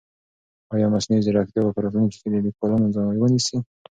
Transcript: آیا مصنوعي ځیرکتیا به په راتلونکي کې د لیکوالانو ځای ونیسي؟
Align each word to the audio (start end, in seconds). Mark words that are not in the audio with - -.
آیا 0.73 0.87
مصنوعي 0.93 1.21
ځیرکتیا 1.25 1.61
به 1.65 1.71
په 1.75 1.81
راتلونکي 1.83 2.17
کې 2.21 2.29
د 2.31 2.35
لیکوالانو 2.45 2.93
ځای 2.95 3.17
ونیسي؟ 3.19 3.57